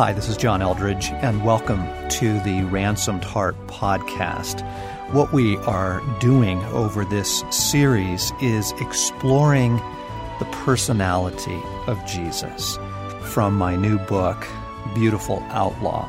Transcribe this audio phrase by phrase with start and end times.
[0.00, 4.62] Hi, this is John Eldredge, and welcome to the Ransomed Heart podcast.
[5.12, 9.76] What we are doing over this series is exploring
[10.38, 12.78] the personality of Jesus
[13.20, 14.48] from my new book,
[14.94, 16.08] Beautiful Outlaw.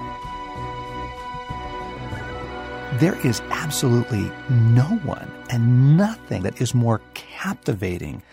[2.99, 8.23] There is absolutely no one and nothing that is more captivating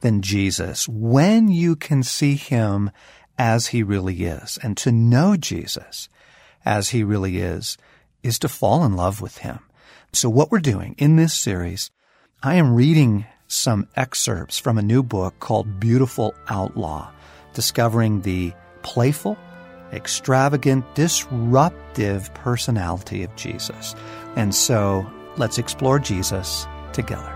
[0.00, 2.90] than Jesus when you can see him
[3.38, 4.58] as he really is.
[4.62, 6.08] And to know Jesus
[6.64, 7.78] as he really is,
[8.22, 9.60] is to fall in love with him.
[10.12, 11.90] So what we're doing in this series,
[12.42, 17.10] I am reading some excerpts from a new book called Beautiful Outlaw,
[17.54, 19.36] discovering the playful,
[19.92, 23.94] extravagant, disruptive personality of Jesus.
[24.34, 27.35] And so let's explore Jesus together.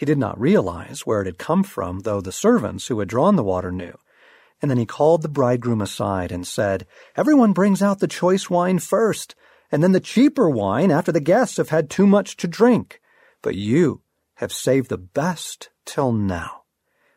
[0.00, 3.36] He did not realize where it had come from, though the servants who had drawn
[3.36, 3.98] the water knew.
[4.62, 8.78] And then he called the bridegroom aside and said, Everyone brings out the choice wine
[8.78, 9.34] first,
[9.70, 12.98] and then the cheaper wine after the guests have had too much to drink.
[13.42, 14.00] But you
[14.36, 16.62] have saved the best till now.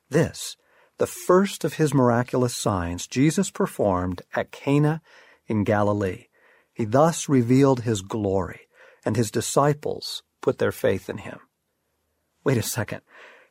[0.10, 0.58] This,
[0.98, 5.02] the first of his miraculous signs, Jesus performed at Cana
[5.48, 6.26] in Galilee.
[6.74, 8.68] He thus revealed his glory,
[9.06, 11.40] and his disciples put their faith in him.
[12.44, 13.02] Wait a second.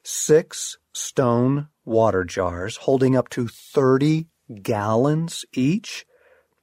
[0.03, 4.27] Six stone water jars holding up to 30
[4.63, 6.05] gallons each?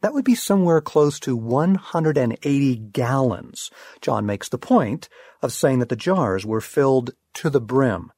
[0.02, 3.70] That would be somewhere close to 180 gallons.
[4.02, 5.10] John makes the point
[5.42, 8.12] of saying that the jars were filled to the brim.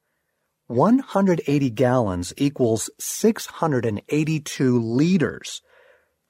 [0.68, 5.62] 180 gallons equals 682 liters.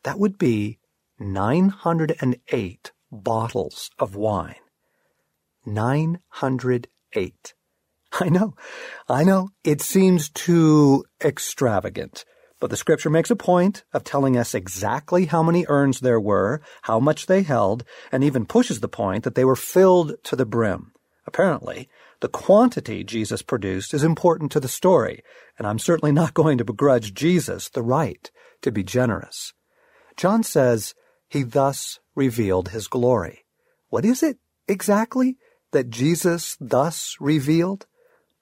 [0.03, 0.79] That would be
[1.19, 4.55] 908 bottles of wine.
[5.65, 7.53] 908.
[8.19, 8.55] I know.
[9.07, 9.49] I know.
[9.63, 12.25] It seems too extravagant.
[12.59, 16.61] But the scripture makes a point of telling us exactly how many urns there were,
[16.83, 20.45] how much they held, and even pushes the point that they were filled to the
[20.45, 20.91] brim.
[21.25, 21.89] Apparently,
[22.19, 25.23] the quantity Jesus produced is important to the story,
[25.57, 28.29] and I'm certainly not going to begrudge Jesus the right
[28.61, 29.53] to be generous.
[30.15, 30.93] John says,
[31.29, 33.45] He thus revealed His glory.
[33.89, 35.37] What is it exactly
[35.71, 37.87] that Jesus thus revealed?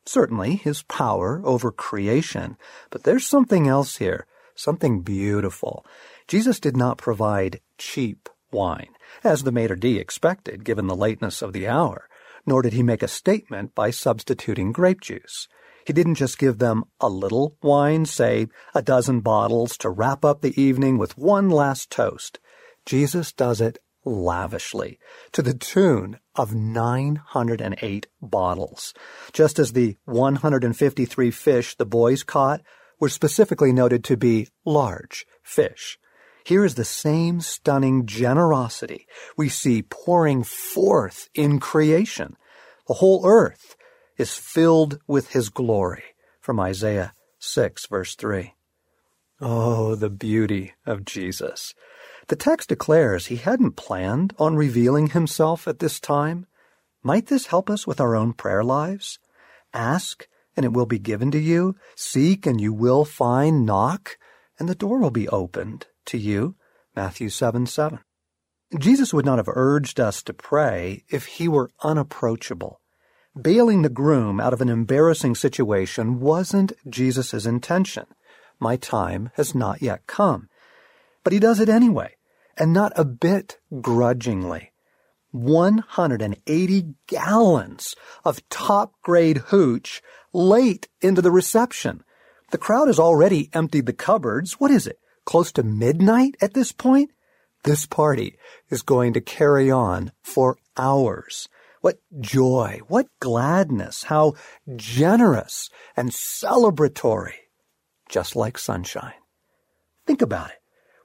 [0.10, 2.58] Certainly his power over creation,
[2.90, 4.26] but there's something else here,
[4.56, 5.86] something beautiful.
[6.28, 8.90] Jesus did not provide cheap wine,
[9.24, 12.10] as the maitre d' expected given the lateness of the hour,
[12.44, 15.48] nor did he make a statement by substituting grape juice.
[15.86, 20.42] He didn't just give them a little wine, say a dozen bottles, to wrap up
[20.42, 22.40] the evening with one last toast.
[22.84, 25.00] Jesus does it lavishly
[25.32, 28.94] to the tune of 908 bottles,
[29.34, 32.62] just as the 153 fish the boys caught
[33.00, 35.98] were specifically noted to be large fish.
[36.44, 42.36] Here is the same stunning generosity we see pouring forth in creation.
[42.88, 43.76] The whole earth
[44.18, 46.04] is filled with his glory
[46.42, 48.54] from Isaiah 6 verse 3.
[49.42, 51.74] Oh, the beauty of Jesus.
[52.30, 56.46] The text declares he hadn't planned on revealing himself at this time.
[57.02, 59.18] Might this help us with our own prayer lives?
[59.74, 61.76] Ask, and it will be given to you.
[61.96, 63.66] Seek, and you will find.
[63.66, 64.20] Knock,
[64.60, 66.56] and the door will be opened to you.
[66.96, 67.98] Matthew 7 7.
[68.78, 72.80] Jesus would not have urged us to pray if he were unapproachable.
[73.40, 78.06] Bailing the groom out of an embarrassing situation wasn't Jesus' intention.
[78.60, 80.48] My time has not yet come.
[81.24, 82.18] But he does it anyway
[82.60, 84.72] and not a bit grudgingly.
[85.32, 87.96] 180 gallons
[88.26, 90.02] of top grade hooch
[90.34, 92.04] late into the reception.
[92.52, 94.60] The crowd has already emptied the cupboards.
[94.60, 95.00] What is it?
[95.26, 97.12] Close to midnight at this point?
[97.64, 98.38] This party
[98.70, 101.48] is going to carry on for hours.
[101.82, 104.34] What joy, what gladness, how
[104.76, 107.36] generous and celebratory.
[108.10, 109.14] Just like sunshine.
[110.08, 110.58] Think about it.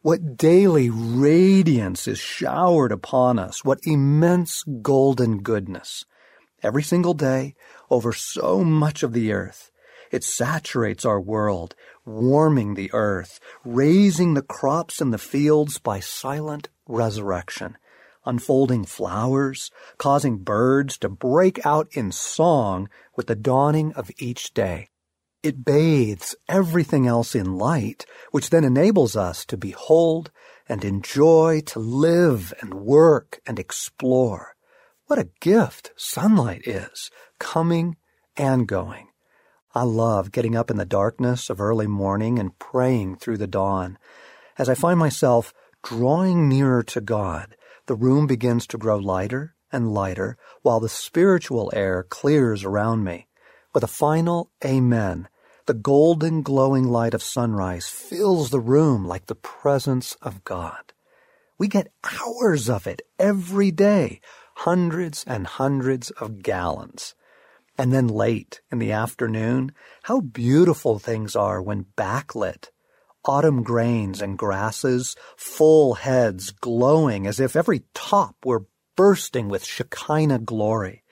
[0.05, 3.65] What daily radiance is showered upon us.
[3.65, 6.05] What immense golden goodness.
[6.63, 7.55] Every single day,
[7.89, 9.71] over so much of the earth,
[10.11, 11.75] it saturates our world,
[12.05, 17.79] warming the earth, raising the crops in the fields by silent resurrection.
[18.27, 24.91] unfolding flowers, causing birds to break out in song with the dawning of each day.
[25.45, 30.31] It bathes everything else in light, which then enables us to behold
[30.67, 34.57] and enjoy, to live and work and explore.
[35.05, 37.99] What a gift sunlight is, coming
[38.39, 39.09] and going.
[39.75, 43.99] I love getting up in the darkness of early morning and praying through the dawn.
[44.57, 45.53] As I find myself
[45.83, 47.55] drawing nearer to God,
[47.85, 53.29] the room begins to grow lighter and lighter while the spiritual air clears around me.
[53.75, 55.29] With a final Amen,
[55.67, 60.93] the golden glowing light of sunrise fills the room like the presence of God.
[61.59, 64.21] We get hours of it every day,
[64.57, 67.15] hundreds and hundreds of gallons.
[67.79, 69.73] And then late in the afternoon,
[70.05, 72.69] how beautiful things are when backlit
[73.25, 80.41] autumn grains and grasses, full heads glowing as if every top were bursting with Shekinah
[80.41, 81.03] glory.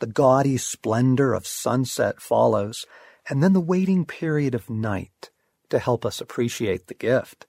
[0.00, 2.84] The gaudy splendor of sunset follows,
[3.28, 5.30] and then the waiting period of night
[5.70, 7.46] to help us appreciate the gift.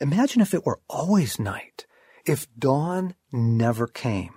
[0.00, 1.86] Imagine if it were always night,
[2.26, 4.34] if dawn never came.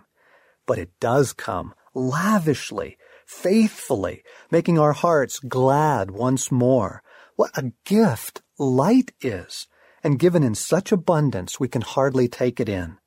[0.65, 7.01] But it does come lavishly, faithfully, making our hearts glad once more.
[7.35, 9.67] What a gift light is,
[10.03, 12.97] and given in such abundance we can hardly take it in.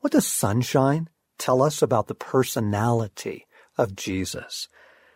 [0.00, 1.08] What does sunshine
[1.38, 3.46] tell us about the personality
[3.76, 4.68] of Jesus?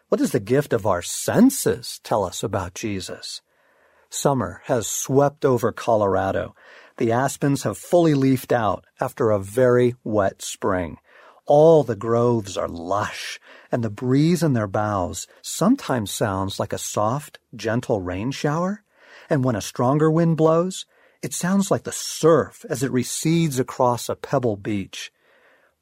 [0.09, 3.43] What does the gift of our senses tell us about Jesus?
[4.09, 6.55] Summer has swept over Colorado.
[6.97, 10.97] The aspens have fully leafed out after a very wet spring.
[11.45, 13.39] All the groves are lush,
[13.71, 18.83] and the breeze in their boughs sometimes sounds like a soft, gentle rain shower.
[19.29, 20.87] And when a stronger wind blows,
[21.21, 25.13] it sounds like the surf as it recedes across a pebble beach.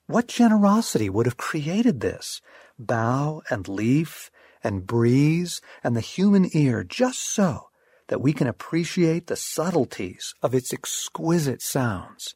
[0.08, 2.40] What generosity would have created this?
[2.78, 4.30] Bough and leaf
[4.62, 7.68] and breeze and the human ear just so
[8.08, 12.34] that we can appreciate the subtleties of its exquisite sounds.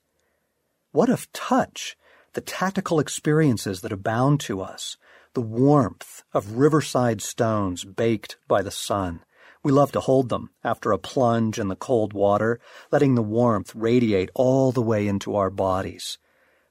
[0.93, 1.97] What of touch,
[2.33, 4.97] the tactical experiences that abound to us,
[5.35, 9.21] the warmth of riverside stones baked by the sun,
[9.63, 12.61] we love to hold them after a plunge in the cold water,
[12.91, 16.19] letting the warmth radiate all the way into our bodies.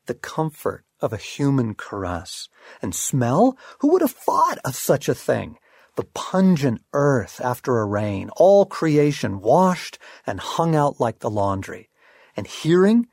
[0.08, 2.50] The comfort of a human caress.
[2.82, 3.58] And smell?
[3.80, 5.58] Who would have thought of such a thing?
[5.96, 11.90] The pungent earth after a rain, all creation washed and hung out like the laundry.
[12.38, 13.08] And hearing?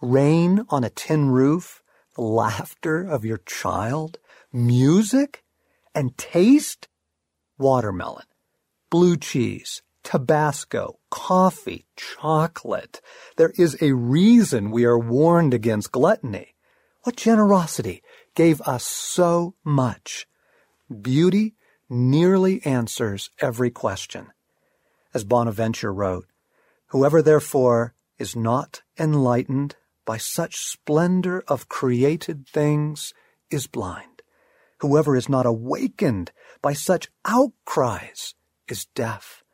[0.00, 1.82] Rain on a tin roof?
[2.14, 4.18] The laughter of your child?
[4.52, 5.42] Music?
[5.94, 6.88] And taste?
[7.58, 8.26] Watermelon
[8.90, 13.00] blue cheese, Tabasco, coffee, chocolate.
[13.36, 16.54] There is a reason we are warned against gluttony.
[17.06, 18.02] What generosity
[18.34, 20.26] gave us so much?
[20.90, 21.54] Beauty
[21.88, 24.32] nearly answers every question.
[25.14, 26.26] As Bonaventure wrote,
[26.86, 33.14] Whoever therefore is not enlightened by such splendor of created things
[33.52, 34.22] is blind.
[34.78, 38.34] Whoever is not awakened by such outcries
[38.66, 39.44] is deaf.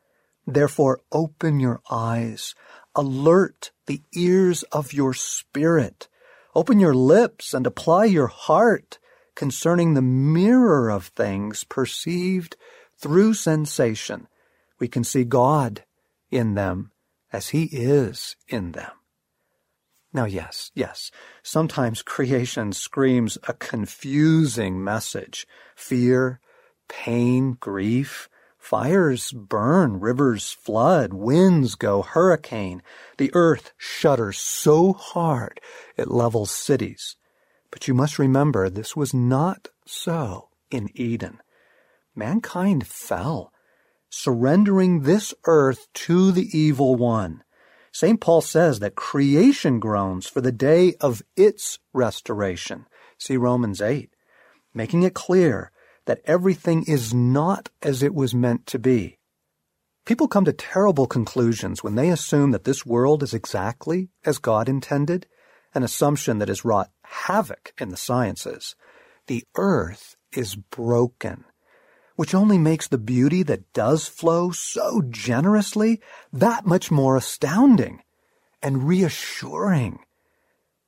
[0.47, 2.55] Therefore open your eyes,
[2.95, 6.07] alert the ears of your spirit,
[6.55, 8.99] open your lips and apply your heart
[9.35, 12.55] concerning the mirror of things perceived
[12.97, 14.27] through sensation.
[14.79, 15.83] We can see God
[16.29, 16.91] in them
[17.31, 18.91] as He is in them.
[20.13, 21.09] Now, yes, yes,
[21.41, 25.47] sometimes creation screams a confusing message.
[25.75, 26.39] Fear,
[26.87, 28.29] pain, grief,
[28.63, 32.81] Fires burn, rivers flood, winds go hurricane.
[33.17, 35.59] The earth shudders so hard
[35.97, 37.17] it levels cities.
[37.71, 41.41] But you must remember this was not so in Eden.
[42.15, 43.51] Mankind fell,
[44.09, 47.43] surrendering this earth to the evil one.
[47.91, 48.21] St.
[48.21, 52.87] Paul says that creation groans for the day of its restoration.
[53.17, 54.09] See Romans 8,
[54.73, 55.72] making it clear
[56.05, 59.17] that everything is not as it was meant to be.
[60.05, 64.67] People come to terrible conclusions when they assume that this world is exactly as God
[64.67, 65.27] intended,
[65.73, 68.75] an assumption that has wrought havoc in the sciences.
[69.27, 71.45] The earth is broken,
[72.15, 76.01] which only makes the beauty that does flow so generously
[76.33, 78.01] that much more astounding
[78.61, 79.99] and reassuring.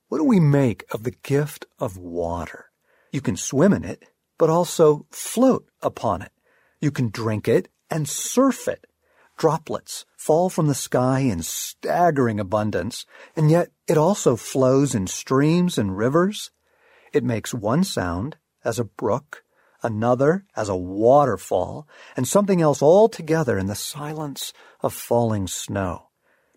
[0.10, 2.66] What do we make of the gift of water?
[3.12, 4.04] You can swim in it,
[4.38, 6.32] but also float upon it.
[6.80, 8.86] You can drink it and surf it.
[9.38, 15.78] Droplets fall from the sky in staggering abundance, and yet it also flows in streams
[15.78, 16.52] and rivers.
[17.14, 19.44] It makes one sound as a brook,
[19.84, 26.10] another as a waterfall, and something else altogether in the silence of falling snow.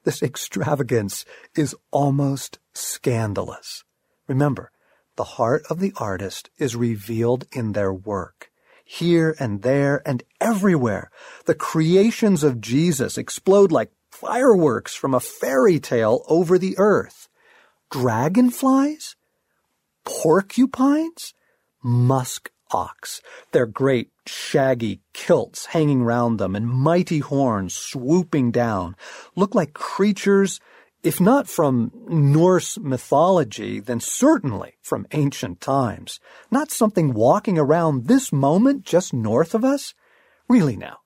[0.04, 3.85] This extravagance is almost scandalous.
[4.26, 4.70] Remember,
[5.18, 8.52] the heart of the artist is revealed in their work.
[8.84, 11.10] Here and there and everywhere,
[11.44, 17.28] the creations of Jesus explode like fireworks from a fairy tale over the earth.
[17.90, 19.16] Dragonflies?
[20.04, 21.34] Porcupines?
[21.82, 23.20] Musk ox,
[23.50, 28.94] their great shaggy kilts hanging round them and mighty horns swooping down,
[29.34, 30.60] look like creatures
[31.02, 36.19] if not from Norse mythology, then certainly from ancient times.
[36.50, 39.95] Not something walking around this moment just north of us?
[40.49, 40.99] Really now,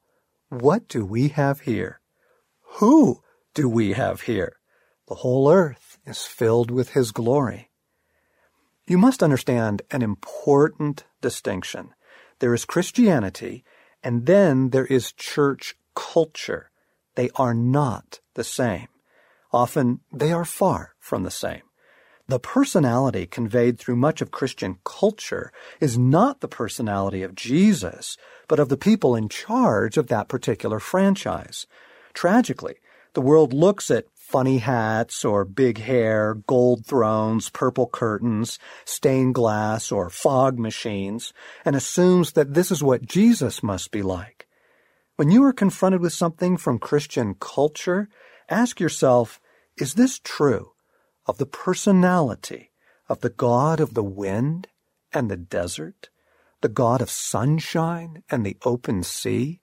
[0.48, 2.00] what do we have here?
[2.76, 3.22] Who
[3.54, 4.56] do we have here?
[5.08, 7.70] The whole earth is filled with his glory.
[8.86, 11.90] You must understand an important distinction.
[12.38, 13.62] There is Christianity,
[14.02, 16.70] and then there is church culture.
[17.14, 18.88] They are not the same.
[19.52, 21.62] Often they are far from the same.
[22.28, 28.16] The personality conveyed through much of Christian culture is not the personality of Jesus,
[28.48, 31.66] but of the people in charge of that particular franchise.
[32.14, 32.76] Tragically,
[33.14, 39.92] the world looks at funny hats or big hair, gold thrones, purple curtains, stained glass,
[39.92, 41.34] or fog machines,
[41.66, 44.46] and assumes that this is what Jesus must be like.
[45.16, 48.08] When you are confronted with something from Christian culture,
[48.48, 49.38] ask yourself,
[49.76, 50.72] is this true
[51.26, 52.70] of the personality
[53.08, 54.68] of the God of the wind
[55.12, 56.10] and the desert,
[56.60, 59.60] the God of sunshine and the open sea?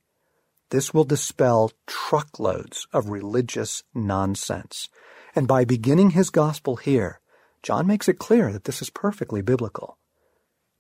[0.72, 4.90] This will dispel truckloads of religious nonsense.
[5.36, 7.22] And by beginning his gospel here,
[7.64, 9.98] John makes it clear that this is perfectly biblical.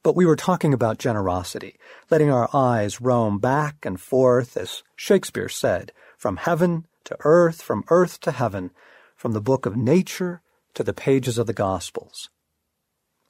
[0.02, 1.78] But we were talking about generosity,
[2.10, 7.84] letting our eyes roam back and forth, as Shakespeare said, from heaven to earth, from
[7.90, 8.72] earth to heaven,
[9.20, 10.42] from the book of nature
[10.74, 12.30] to the pages of the Gospels.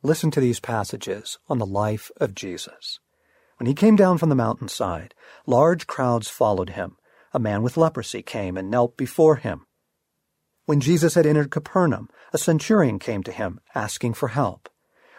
[0.03, 2.99] Listen to these passages on the life of Jesus.
[3.57, 5.15] When he came down from the mountainside,
[5.47, 6.97] large crowds followed him.
[7.33, 9.65] A man with leprosy came and knelt before him.
[10.67, 14.69] When Jesus had entered Capernaum, a centurion came to him, asking for help.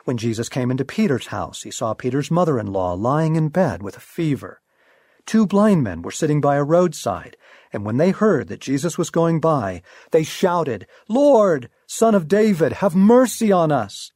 [0.04, 4.00] When Jesus came into Peter's house, he saw Peter's mother-in-law lying in bed with a
[4.00, 4.60] fever.
[5.26, 7.36] Two blind men were sitting by a roadside,
[7.72, 12.74] and when they heard that Jesus was going by, they shouted, Lord, Son of David,
[12.74, 14.12] have mercy on us.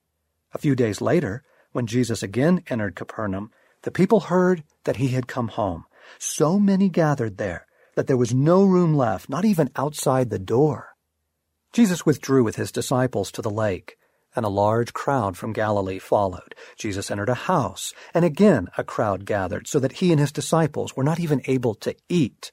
[0.53, 1.43] A few days later,
[1.73, 3.51] when Jesus again entered Capernaum,
[3.83, 5.85] the people heard that he had come home.
[6.19, 10.91] So many gathered there that there was no room left, not even outside the door.
[11.73, 13.97] Jesus withdrew with his disciples to the lake,
[14.37, 16.55] and a large crowd from Galilee followed.
[16.77, 20.97] Jesus entered a house, and again a crowd gathered, so that he and his disciples
[20.97, 22.51] were not even able to eat.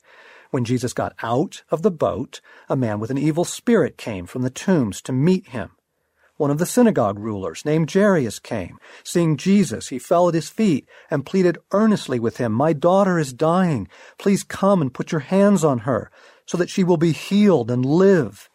[0.52, 4.42] When Jesus got out of the boat, a man with an evil spirit came from
[4.42, 5.72] the tombs to meet him.
[6.42, 8.80] One of the synagogue rulers, named Jairus, came.
[9.04, 13.32] Seeing Jesus, he fell at his feet and pleaded earnestly with him, My daughter is
[13.32, 13.88] dying.
[14.18, 16.10] Please come and put your hands on her,
[16.48, 18.50] so that she will be healed and live.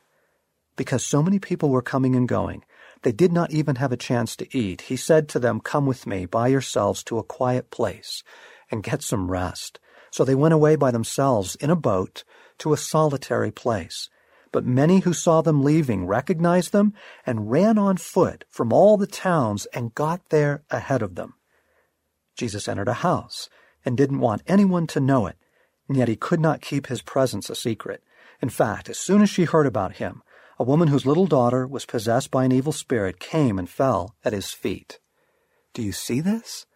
[0.75, 2.65] Because so many people were coming and going,
[3.07, 4.81] they did not even have a chance to eat.
[4.81, 8.25] He said to them, Come with me by yourselves to a quiet place
[8.69, 9.79] and get some rest.
[10.11, 12.25] So they went away by themselves in a boat
[12.59, 14.09] to a solitary place.
[14.51, 16.95] But many who saw them leaving recognized them
[17.25, 21.35] and ran on foot from all the towns and got there ahead of them.
[22.37, 23.49] Jesus entered a house
[23.85, 25.37] and didn't want anyone to know it,
[25.87, 28.03] and yet he could not keep his presence a secret.
[28.43, 30.25] In fact, as soon as she heard about him,
[30.59, 34.33] a woman whose little daughter was possessed by an evil spirit came and fell at
[34.33, 34.99] his feet.
[35.75, 36.67] Do you see this?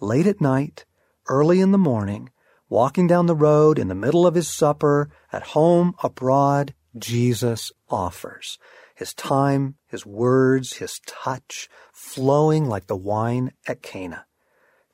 [0.00, 0.84] Late at night,
[1.28, 2.30] early in the morning,
[2.68, 8.58] walking down the road in the middle of his supper, at home, abroad, Jesus offers.
[8.94, 14.26] His time, his words, his touch, flowing like the wine at Cana.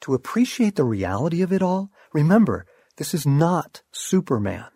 [0.02, 2.64] To appreciate the reality of it all, remember,
[2.96, 4.66] this is not Superman.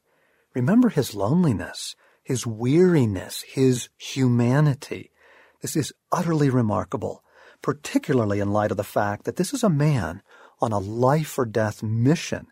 [0.55, 5.13] Remember his loneliness, his weariness, his humanity.
[5.61, 7.23] This is utterly remarkable,
[7.63, 10.23] particularly in light of the fact that this is a man
[10.61, 12.49] on a life or death mission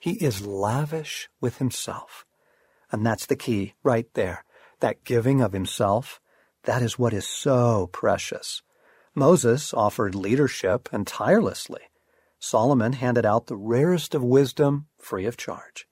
[0.00, 2.24] he is lavish with himself.
[2.90, 4.44] And that's the key right there.
[4.80, 6.20] That giving of himself,
[6.64, 8.62] that is what is so precious.
[9.14, 11.82] Moses offered leadership and tirelessly.
[12.38, 15.86] Solomon handed out the rarest of wisdom free of charge.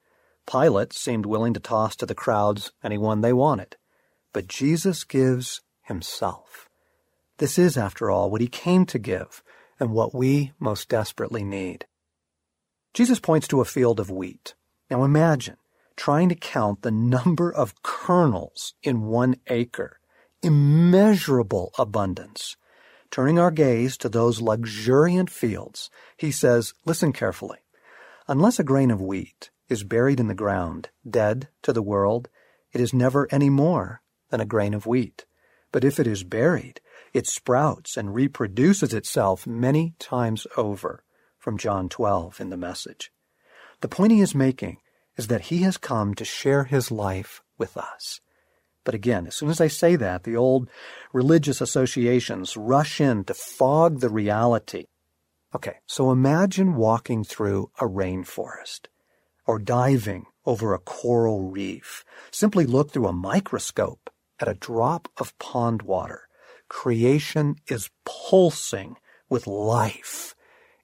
[0.50, 3.76] Pilate seemed willing to toss to the crowds anyone they wanted.
[4.32, 6.70] But Jesus gives himself.
[7.36, 9.42] This is, after all, what he came to give
[9.78, 11.86] and what we most desperately need.
[12.94, 14.54] Jesus points to a field of wheat.
[14.90, 15.56] Now imagine
[15.96, 20.00] trying to count the number of kernels in one acre.
[20.42, 22.56] Immeasurable abundance.
[23.10, 27.58] Turning our gaze to those luxuriant fields, he says, listen carefully.
[28.28, 32.28] Unless a grain of wheat is buried in the ground, dead to the world,
[32.72, 35.24] it is never any more than a grain of wheat.
[35.72, 36.80] But if it is buried,
[37.12, 41.02] it sprouts and reproduces itself many times over.
[41.38, 43.10] From John 12 in the message.
[43.80, 44.78] The point he is making
[45.16, 48.20] is that he has come to share his life with us.
[48.84, 50.68] But again, as soon as I say that, the old
[51.12, 54.86] religious associations rush in to fog the reality.
[55.54, 58.88] Okay, so imagine walking through a rainforest
[59.48, 62.04] or diving over a coral reef.
[62.30, 66.28] Simply look through a microscope at a drop of pond water.
[66.68, 68.96] Creation is pulsing
[69.30, 70.34] with life.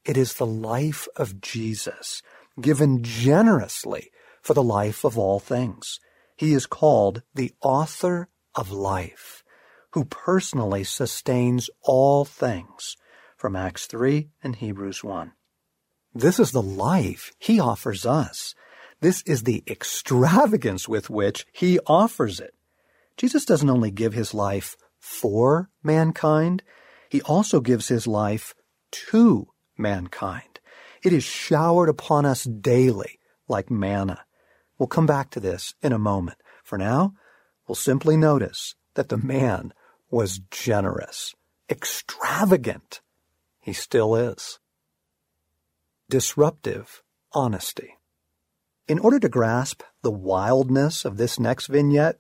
[0.03, 2.23] It is the life of Jesus,
[2.59, 6.01] given generously for the life of all things.
[6.35, 9.45] He is called the author of life,
[9.91, 12.97] who personally sustains all things,
[13.37, 15.33] from Acts 3 and Hebrews 1.
[16.15, 18.55] This is the life he offers us.
[19.01, 22.55] This is the extravagance with which he offers it.
[23.17, 26.63] Jesus doesn't only give his life for mankind,
[27.11, 28.55] he also gives his life
[28.91, 30.61] to mankind.
[31.03, 34.25] It is showered upon us daily like manna.
[34.79, 36.39] We'll come back to this in a moment.
[36.63, 37.15] For now,
[37.69, 39.75] we'll simply notice that the man
[40.11, 41.35] was generous,
[41.69, 43.01] extravagant.
[43.61, 44.59] He still is.
[46.11, 47.97] Disruptive honesty.
[48.87, 52.19] In order to grasp the wildness of this next vignette,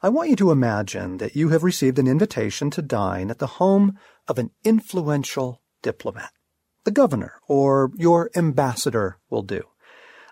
[0.00, 3.58] I want you to imagine that you have received an invitation to dine at the
[3.58, 6.30] home of an influential diplomat.
[6.84, 9.62] The governor or your ambassador will do.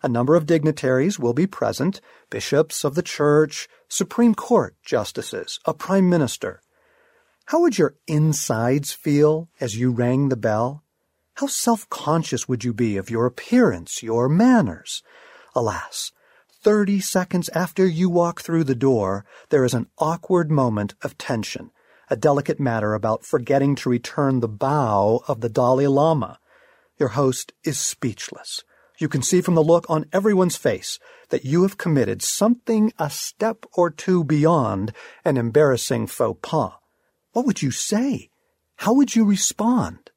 [0.04, 2.00] A number of dignitaries will be present,
[2.30, 6.62] bishops of the church, Supreme Court justices, a prime minister.
[7.46, 10.81] How would your insides feel as you rang the bell?
[11.42, 15.02] How self-conscious would you be of your appearance, your manners?
[15.56, 16.12] Alas,
[16.62, 21.72] thirty seconds after you walk through the door, there is an awkward moment of tension,
[22.08, 26.38] a delicate matter about forgetting to return the bow of the Dalai Lama.
[26.96, 28.62] Your host is speechless.
[28.98, 31.00] You can see from the look on everyone's face
[31.30, 34.92] that you have committed something a step or two beyond
[35.24, 36.74] an embarrassing faux pas.
[37.32, 38.30] What would you say?
[38.76, 40.11] How would you respond?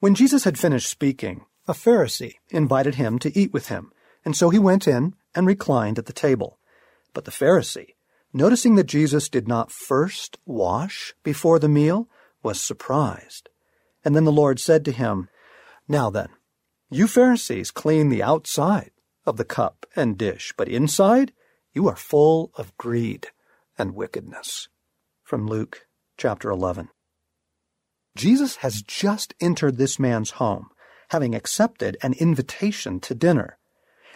[0.00, 3.92] When Jesus had finished speaking, a Pharisee invited him to eat with him,
[4.24, 6.58] and so he went in and reclined at the table.
[7.12, 7.96] But the Pharisee,
[8.32, 12.08] noticing that Jesus did not first wash before the meal,
[12.42, 13.50] was surprised.
[14.02, 15.28] And then the Lord said to him,
[15.86, 16.30] Now then,
[16.88, 18.92] you Pharisees clean the outside
[19.26, 21.32] of the cup and dish, but inside
[21.74, 23.28] you are full of greed
[23.76, 24.68] and wickedness.
[25.24, 25.86] From Luke
[26.16, 26.88] chapter 11.
[28.16, 30.70] Jesus has just entered this man's home,
[31.10, 33.58] having accepted an invitation to dinner.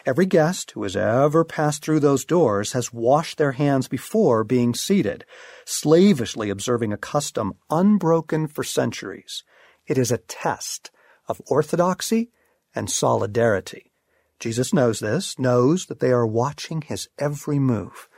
[0.07, 4.75] Every guest who has ever passed through those doors has washed their hands before being
[4.75, 5.25] seated,
[5.65, 9.45] slavishly observing a custom unbroken for centuries.
[9.87, 10.91] It is a test
[11.27, 12.31] of orthodoxy
[12.75, 13.93] and solidarity.
[14.39, 18.09] Jesus knows this, knows that they are watching his every move.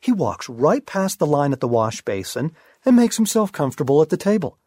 [0.00, 2.52] He walks right past the line at the wash basin
[2.84, 4.58] and makes himself comfortable at the table.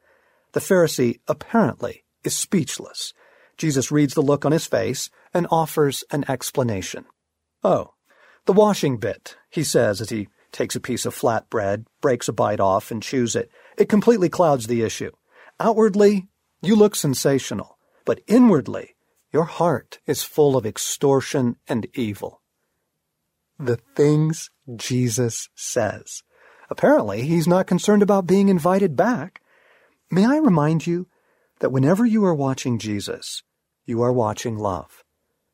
[0.55, 3.13] The Pharisee apparently is speechless.
[3.57, 7.03] Jesus reads the look on his face and offers an explanation.
[7.61, 7.95] Oh,
[8.45, 12.33] the washing bit, he says as he takes a piece of flat bread, breaks a
[12.33, 13.51] bite off, and chews it.
[13.77, 15.11] It completely clouds the issue.
[15.59, 16.29] Outwardly,
[16.61, 18.95] you look sensational, but inwardly,
[19.33, 22.39] your heart is full of extortion and evil.
[23.59, 26.23] The things Jesus says.
[26.69, 29.41] Apparently, he's not concerned about being invited back.
[30.15, 31.07] May I remind you
[31.59, 33.43] that whenever you are watching Jesus,
[33.85, 35.03] you are watching love.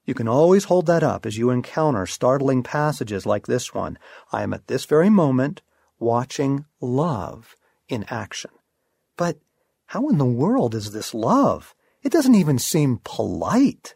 [0.06, 3.97] You can always hold that up as you encounter startling passages like this one.
[4.32, 5.63] I am at this very moment
[5.97, 7.56] watching love
[7.89, 8.52] in action.
[9.17, 9.39] But
[9.88, 11.74] how in the world is this love?
[12.04, 13.95] It doesn't even seem polite.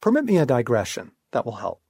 [0.00, 1.82] Permit me a digression that will help.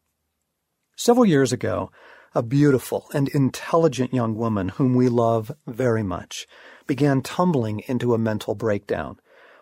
[0.96, 1.90] Several years ago,
[2.34, 6.46] a beautiful and intelligent young woman whom we love very much
[6.86, 9.18] began tumbling into a mental breakdown.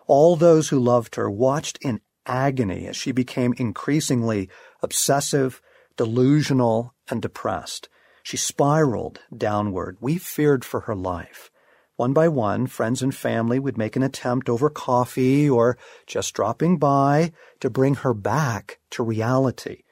[0.07, 4.49] All those who loved her watched in agony as she became increasingly
[4.81, 5.61] obsessive,
[5.97, 7.89] delusional, and depressed.
[8.23, 9.97] She spiraled downward.
[9.99, 11.51] We feared for her life.
[11.95, 16.77] One by one, friends and family would make an attempt over coffee or just dropping
[16.77, 19.83] by to bring her back to reality.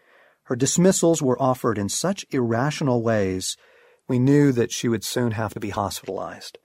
[0.43, 3.56] Her dismissals were offered in such irrational ways,
[4.08, 6.58] we knew that she would soon have to be hospitalized.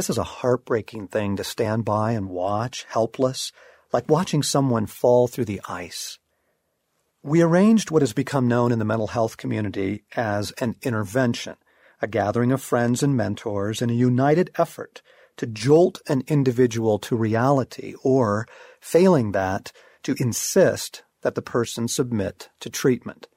[0.00, 3.52] This is a heartbreaking thing to stand by and watch, helpless,
[3.92, 6.18] like watching someone fall through the ice.
[7.22, 11.56] We arranged what has become known in the mental health community as an intervention,
[12.00, 15.02] a gathering of friends and mentors in a united effort
[15.36, 18.48] to jolt an individual to reality or,
[18.80, 19.70] failing that,
[20.04, 23.28] to insist that the person submit to treatment.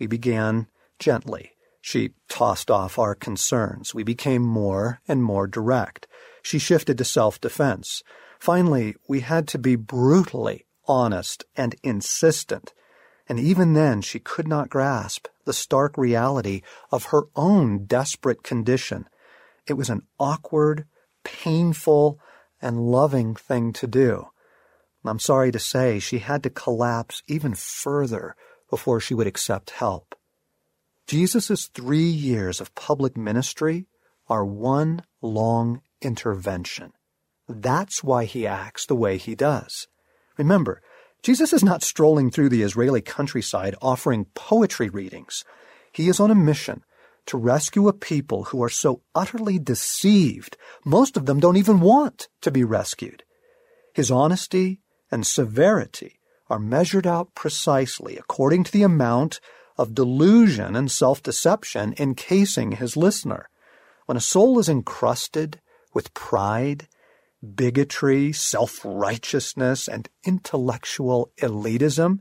[0.00, 0.66] We began
[0.98, 1.52] gently.
[1.80, 3.94] She tossed off our concerns.
[3.94, 6.07] We became more and more direct.
[6.48, 8.02] She shifted to self-defense.
[8.38, 12.72] Finally, we had to be brutally honest and insistent.
[13.28, 19.10] And even then, she could not grasp the stark reality of her own desperate condition.
[19.66, 20.86] It was an awkward,
[21.22, 22.18] painful,
[22.62, 24.28] and loving thing to do.
[25.04, 28.34] I'm sorry to say she had to collapse even further
[28.70, 30.14] before she would accept help.
[31.06, 33.84] Jesus' three years of public ministry
[34.30, 36.92] are one long intervention.
[37.48, 39.88] That's why he acts the way he does.
[40.36, 40.82] Remember,
[41.22, 45.44] Jesus is not strolling through the Israeli countryside offering poetry readings.
[45.92, 46.84] He is on a mission
[47.26, 52.28] to rescue a people who are so utterly deceived, most of them don't even want
[52.40, 53.22] to be rescued.
[53.92, 54.80] His honesty
[55.10, 59.40] and severity are measured out precisely according to the amount
[59.76, 63.48] of delusion and self-deception encasing his listener.
[64.06, 65.60] When a soul is encrusted
[65.98, 66.86] with pride,
[67.56, 72.20] bigotry, self-righteousness, and intellectual elitism,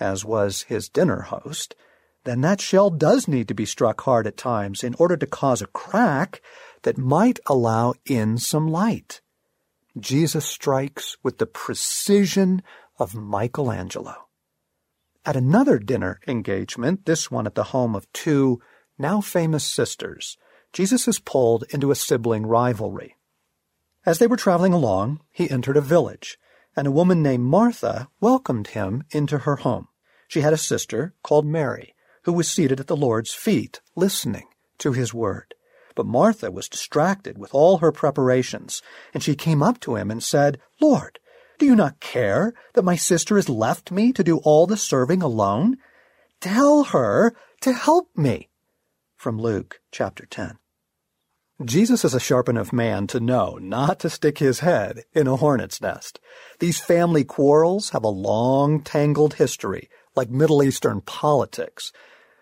[0.00, 1.76] as was his dinner host,
[2.24, 5.62] then that shell does need to be struck hard at times in order to cause
[5.62, 6.42] a crack
[6.82, 9.20] that might allow in some light.
[9.96, 12.60] Jesus strikes with the precision
[12.98, 14.16] of Michelangelo.
[15.24, 18.60] At another dinner engagement, this one at the home of two
[18.98, 20.36] now famous sisters,
[20.76, 23.16] Jesus is pulled into a sibling rivalry.
[24.04, 26.36] As they were traveling along, he entered a village,
[26.76, 29.88] and a woman named Martha welcomed him into her home.
[30.28, 34.92] She had a sister called Mary, who was seated at the Lord's feet, listening to
[34.92, 35.54] his word.
[35.94, 38.82] But Martha was distracted with all her preparations,
[39.14, 41.18] and she came up to him and said, Lord,
[41.58, 45.22] do you not care that my sister has left me to do all the serving
[45.22, 45.78] alone?
[46.42, 48.50] Tell her to help me.
[49.16, 50.58] From Luke chapter 10.
[51.64, 55.36] Jesus is a sharp enough man to know not to stick his head in a
[55.36, 56.20] hornet's nest.
[56.58, 61.92] These family quarrels have a long, tangled history, like Middle Eastern politics.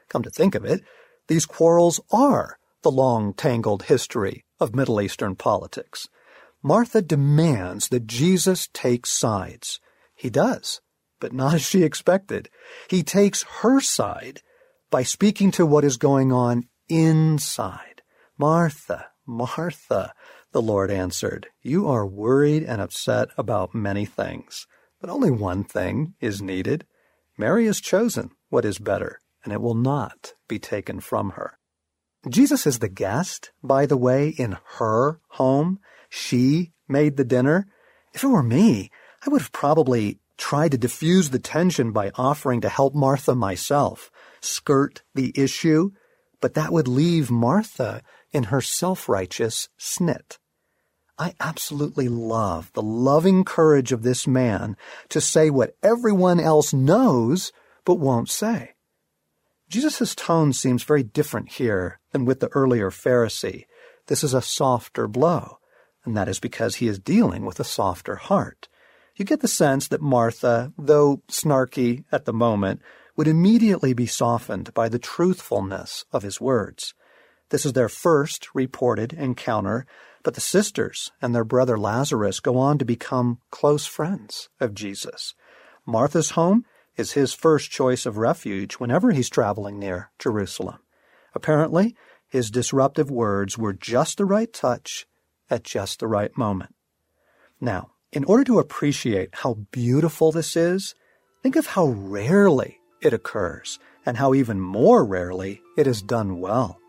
[0.08, 0.82] Come to think of it,
[1.28, 6.08] these quarrels are the long, tangled history of Middle Eastern politics.
[6.60, 9.78] Martha demands that Jesus take sides.
[10.16, 10.80] He does,
[11.20, 12.50] but not as she expected.
[12.90, 14.42] He takes her side
[14.90, 17.93] by speaking to what is going on inside.
[18.36, 20.12] Martha, Martha,
[20.52, 24.66] the Lord answered, you are worried and upset about many things,
[25.00, 26.84] but only one thing is needed.
[27.38, 31.58] Mary has chosen what is better, and it will not be taken from her.
[32.28, 35.78] Jesus is the guest, by the way, in her home.
[36.08, 37.66] She made the dinner.
[38.14, 38.90] If it were me,
[39.24, 44.10] I would have probably tried to diffuse the tension by offering to help Martha myself,
[44.40, 45.90] skirt the issue,
[46.40, 48.02] but that would leave Martha
[48.34, 50.38] in her self-righteous snit.
[51.16, 54.76] I absolutely love the loving courage of this man
[55.10, 57.52] to say what everyone else knows
[57.84, 58.72] but won't say.
[59.68, 63.64] Jesus' tone seems very different here than with the earlier Pharisee.
[64.08, 65.58] This is a softer blow,
[66.04, 68.68] and that is because he is dealing with a softer heart.
[69.16, 72.82] You get the sense that Martha, though snarky at the moment,
[73.16, 76.94] would immediately be softened by the truthfulness of his words.
[77.54, 79.86] This is their first reported encounter,
[80.24, 85.34] but the sisters and their brother Lazarus go on to become close friends of Jesus.
[85.86, 86.64] Martha's home
[86.96, 90.80] is his first choice of refuge whenever he's traveling near Jerusalem.
[91.32, 91.94] Apparently,
[92.26, 95.06] his disruptive words were just the right touch
[95.48, 96.74] at just the right moment.
[97.60, 100.96] Now, in order to appreciate how beautiful this is,
[101.40, 106.80] think of how rarely it occurs and how even more rarely it is done well.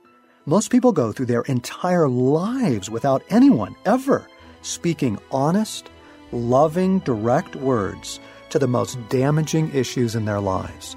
[0.47, 4.27] Most people go through their entire lives without anyone ever
[4.61, 5.89] speaking honest,
[6.31, 10.95] loving, direct words to the most damaging issues in their lives.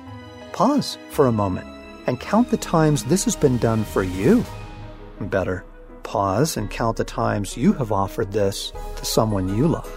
[0.52, 1.66] Pause for a moment
[2.06, 4.44] and count the times this has been done for you.
[5.18, 5.64] Better,
[6.02, 9.90] pause and count the times you have offered this to someone you love.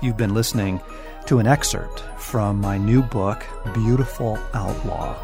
[0.00, 0.80] You've been listening
[1.26, 5.16] to an excerpt from my new book, Beautiful Outlaw.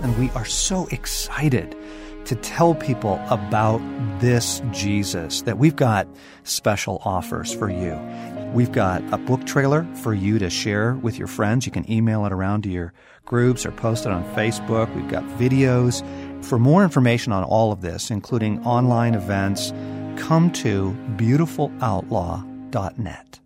[0.00, 1.76] And we are so excited
[2.24, 3.80] to tell people about
[4.20, 6.08] this Jesus that we've got
[6.44, 7.98] special offers for you.
[8.52, 11.66] We've got a book trailer for you to share with your friends.
[11.66, 12.92] You can email it around to your
[13.24, 14.92] groups or post it on Facebook.
[14.94, 16.04] We've got videos.
[16.44, 19.72] For more information on all of this, including online events,
[20.16, 23.40] come to beautifuloutlaw.net.